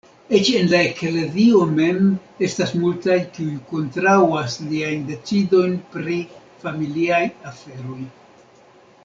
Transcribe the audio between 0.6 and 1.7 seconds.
la eklezio